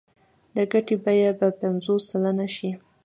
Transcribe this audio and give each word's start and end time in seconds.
د 0.55 0.57
ګټې 0.71 0.95
بیه 1.03 1.31
به 1.39 1.47
پنځوس 1.59 2.01
سلنه 2.09 2.47
شي 2.55 2.71